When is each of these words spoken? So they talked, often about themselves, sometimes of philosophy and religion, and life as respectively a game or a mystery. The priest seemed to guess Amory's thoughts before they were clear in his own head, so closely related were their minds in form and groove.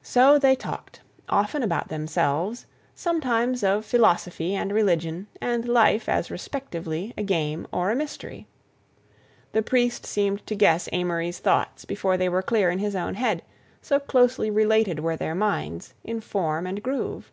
So 0.00 0.38
they 0.38 0.56
talked, 0.56 1.02
often 1.28 1.62
about 1.62 1.88
themselves, 1.88 2.64
sometimes 2.94 3.62
of 3.62 3.84
philosophy 3.84 4.54
and 4.54 4.72
religion, 4.72 5.26
and 5.38 5.68
life 5.68 6.08
as 6.08 6.30
respectively 6.30 7.12
a 7.18 7.22
game 7.22 7.66
or 7.70 7.90
a 7.90 7.94
mystery. 7.94 8.46
The 9.52 9.60
priest 9.60 10.06
seemed 10.06 10.46
to 10.46 10.54
guess 10.54 10.88
Amory's 10.92 11.40
thoughts 11.40 11.84
before 11.84 12.16
they 12.16 12.30
were 12.30 12.40
clear 12.40 12.70
in 12.70 12.78
his 12.78 12.96
own 12.96 13.16
head, 13.16 13.42
so 13.82 14.00
closely 14.00 14.50
related 14.50 15.00
were 15.00 15.18
their 15.18 15.34
minds 15.34 15.92
in 16.04 16.22
form 16.22 16.66
and 16.66 16.82
groove. 16.82 17.30